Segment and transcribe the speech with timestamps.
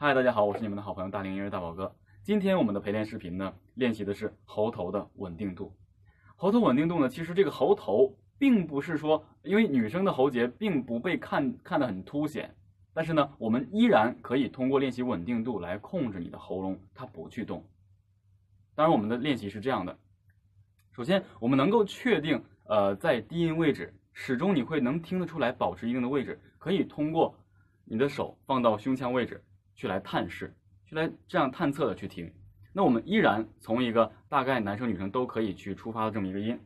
[0.00, 1.92] 嗨，大家好，我是你们的好朋友大龄婴儿大宝哥。
[2.22, 5.76] 今天我们的陪练视频呢，练习的是喉头的稳定度。
[6.36, 12.54] 喉头稳定度呢，其实这个喉头并不是说，因为女生的喉结并不被看看得很凸显，
[12.94, 17.66] 但是呢，我们依然可以通过练习稳定度来控制你的喉咙，它不去动。
[18.76, 19.98] 当然，我们的练习是这样的：
[20.92, 27.34] 首先，我们能够确定，呃，在低音位置，始终你会能听得出来，保持一定的位置，可以通过
[27.84, 29.42] 你的手放到胸腔位置
[29.78, 30.52] 去来探视。
[30.84, 32.32] 去来这样探测的去听，
[32.72, 36.58] 那我们依然从一个大概男生女生都可以去出发的这么一个音，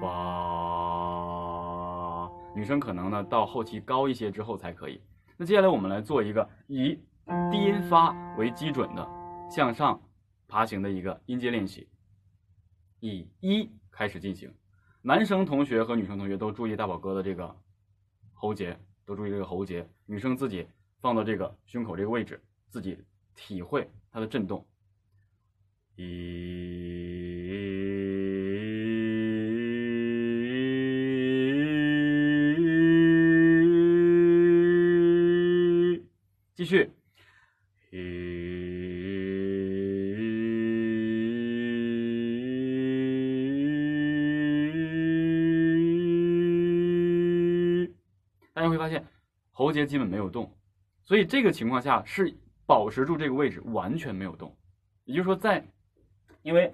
[0.00, 5.00] 发，女生可能呢到后期高一些之后才可以。
[5.36, 6.98] 那接下来我们来做一个以
[7.52, 9.08] 低音发为基准的
[9.48, 10.02] 向上
[10.48, 11.88] 爬行的一个音阶练习，
[12.98, 14.52] 以一开始进行。
[15.02, 17.54] 男生同学和女生同学都注意大宝哥的这个
[18.34, 20.66] 喉结，多注意这个喉结，女生自己。
[20.98, 22.98] 放到这个胸口这个位置，自己
[23.36, 24.66] 体会它的震动。
[25.94, 26.02] 一，
[36.56, 36.90] 继续。
[48.76, 49.04] 会发现
[49.50, 50.52] 喉结基本没有动。
[51.04, 54.54] 所以这个情况下是保持住这个位置，完全没有动。
[55.04, 55.64] 也就是说，在
[56.42, 56.70] 因为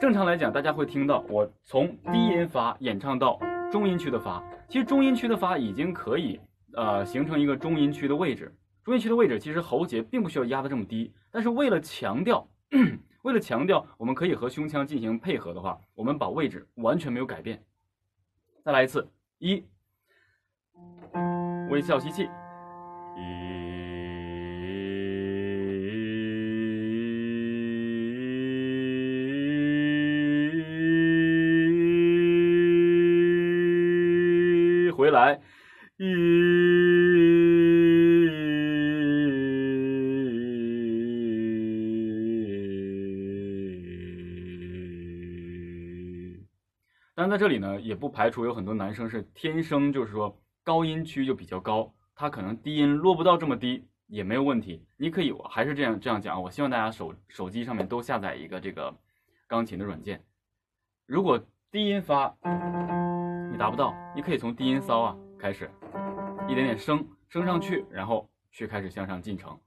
[0.00, 3.38] 正常来讲，大家会听到我从低音发演唱到
[3.70, 6.40] 中音区的发，其实中音区的发已经可以
[6.74, 8.54] 呃形成一个中音区的位置。
[8.82, 12.46] 中音区的位置其实喉结并不需要压得这么低，但是为了强调，
[13.22, 17.62] 为了强调我们可以和胸腔进行配合的话，我们把位置完全没有改变。
[18.64, 19.06] 再来一次，
[19.38, 19.64] 一
[21.70, 22.28] 微笑吸气。
[34.86, 35.40] 一回来，
[47.14, 50.36] 当然在这里呢，也不排除有很多男生是天生就是说
[50.70, 51.92] 高音区就比较高。
[52.14, 56.40] 它可能低音落不到这么低也没有问题，你可以还是这样这样讲。
[56.40, 58.94] 我希望大家手手机上面都下载一个这个
[59.48, 60.22] 钢琴的软件。
[61.06, 62.32] 如果低音发
[63.50, 65.68] 你达不到，你可以从低音骚啊开始，
[66.48, 69.58] 一点点升升上去，然后去开始向上进程。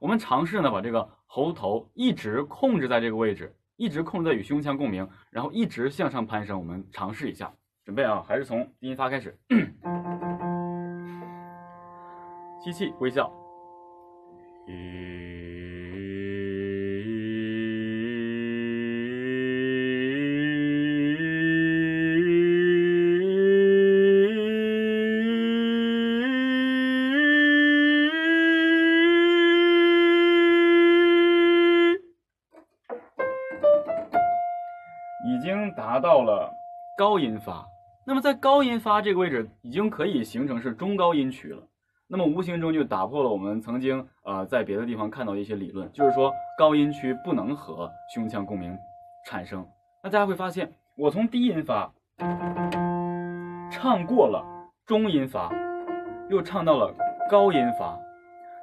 [0.00, 6.58] 我们尝试呢把这个喉头一直控制在这个位置，一直控制在与胸腔共鸣，然后一直向上攀升。
[6.58, 7.54] 我们尝试一下，
[7.84, 9.38] 准备啊，还是从低音发开始。
[12.60, 13.32] 吸气，微笑。
[35.24, 36.52] 已经达到了
[36.98, 37.64] 高音发，
[38.04, 41.62] 那么在高音发这个位置，已经可以形成是中高音区了。
[42.10, 48.74] 那么无形中就打破了我们曾经啊在别的地方看到一些理论，就是说高音区不能和胸腔共鸣
[49.26, 49.66] 产生。
[50.02, 51.92] 那大家会发现，我从低音发
[53.70, 54.42] 唱过了
[54.86, 55.52] 中音发，
[56.30, 56.94] 又唱到了
[57.30, 58.00] 高音发。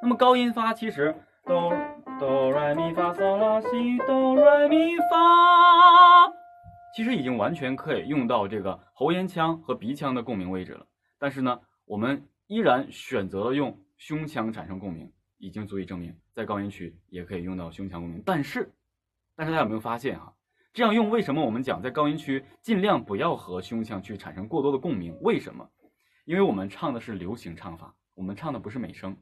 [0.01, 1.71] 那么高音发其实哆
[2.19, 6.33] 哆来咪发嗦拉西哆来咪发，
[6.95, 10.87] 其实已经完全可以用到这个喉咽腔和鼻腔的共鸣位置了。
[11.19, 12.25] 但是呢，我们。
[12.47, 18.21] 依然选择了用胸腔产生共鸣，已经足以证明在高音区也可以用到胸腔共鸣。
[18.25, 18.71] 但是，
[19.35, 20.33] 但是大家有没有发现哈？
[20.73, 25.17] 这样用为什么我们讲在高音区尽量不要和胸腔去产生过多的共鸣？
[25.21, 25.69] 为什么？
[26.25, 29.15] 因为我们唱的是流行唱法，我们唱的不是美声。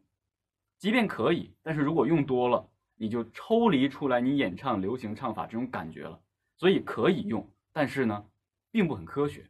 [0.79, 6.19] 即便可以，但是如果用多了，你就抽离出来你演唱流行唱法这种感觉了。
[6.57, 8.25] 所以可以用，但是呢，
[8.71, 9.49] 并不很科学。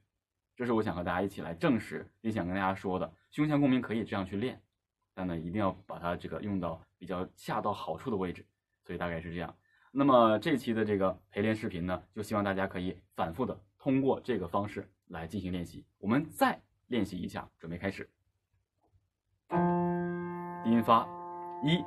[0.55, 3.13] 这是我想和大家一起来证实，也想跟大家说的。
[3.31, 4.61] 胸腔共鸣可以这样去练，
[5.13, 8.45] 但呢，一定要把它这个用到比较恰到好处的位置。
[8.85, 9.55] 所以大概是这样。
[9.91, 15.85] 那么这期的这个陪练视频呢，就希望大家可以反复的通过这个方式来进行练习。
[15.97, 18.09] 我们再练习一下，准备开始。
[20.63, 21.07] 低音发，
[21.63, 21.83] 一。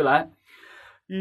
[0.00, 0.30] 回来，
[1.08, 1.14] 一，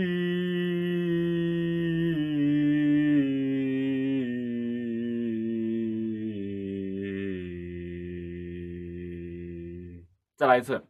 [10.38, 10.82] 再来一次，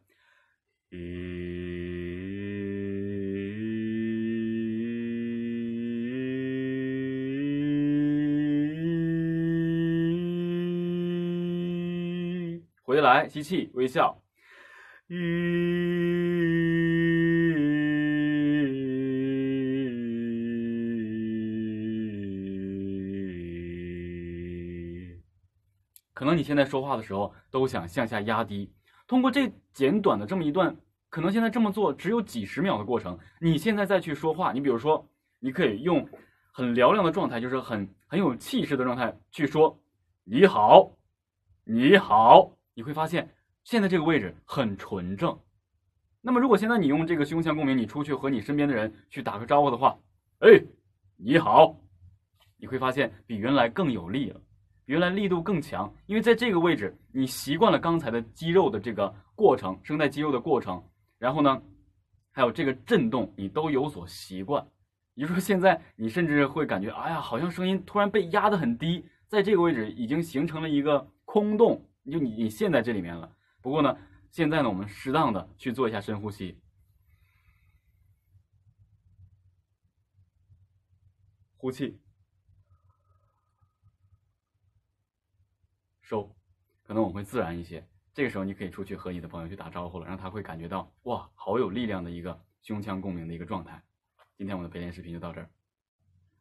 [0.90, 0.96] 一，
[12.84, 14.22] 回来，吸气，微笑，
[15.08, 15.99] 一。
[26.20, 28.70] 可能你现在说话的时候都想向下压低，
[29.06, 30.76] 通过这简短的这么一段，
[31.08, 35.08] 可能现在这么做只有几十秒的过程，你现在再去说话，你比如说，
[35.38, 36.06] 你可以用
[36.52, 39.80] 很嘹亮的状态，就是很很有气势的状态去说
[40.24, 40.92] “你好，
[41.64, 43.34] 你好”，你会发现
[43.64, 45.40] 现在这个位置很纯正。
[46.20, 49.98] 那么如果现在你用这个胸腔共鸣，你出去和你身边的人去打个招呼的话，
[50.40, 50.50] 哎，
[51.16, 51.80] 你好，
[52.58, 54.38] 你会发现比原来更有力了。
[54.86, 60.82] 原来力度更强，因为在这个位置，你习惯了刚才的肌肉的这个过程，声带肌肉的过程，
[61.18, 61.62] 然后呢，
[62.32, 64.66] 还有这个震动，你都有所习惯。
[65.14, 73.30] 也就是说，现在你甚至会感觉，哎呀，好像声音突然被压得很低，在这个位置已经形成了一个空洞，就你你陷在这里面了。
[73.60, 73.96] 不过呢，
[74.30, 76.58] 现在呢，我们适当的去做一下深呼吸，
[81.56, 82.00] 呼气。
[86.10, 86.28] 收，
[86.84, 87.86] 可能我会自然一些。
[88.12, 93.80] 这个时候你可以出去和你的朋友去打招呼了，让他会感觉到哇，好有力量的一个胸腔共鸣的一个状态。
[94.36, 95.48] 今天我们的陪练视频就到这儿。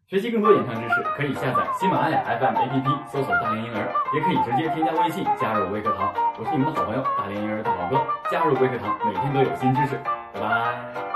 [0.07, 6.11] 学习更多演唱知识，可以下载喜马拉雅 FM APP，搜索“大连婴儿”，也可以直接添加微信加入微课堂。
[6.39, 9.95] 我是你们的好朋友大连婴儿大宝哥，加入微课堂，每天都有新知识。
[10.33, 11.08] 拜拜。